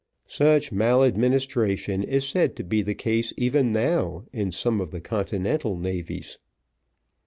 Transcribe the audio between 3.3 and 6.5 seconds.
even now in some of the continental navies.